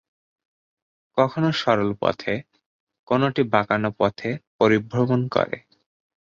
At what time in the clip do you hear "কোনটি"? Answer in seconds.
3.07-3.41